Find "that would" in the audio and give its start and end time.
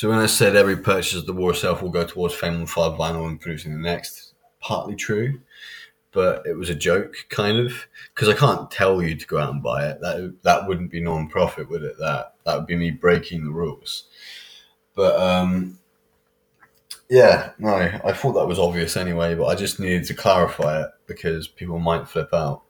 12.46-12.66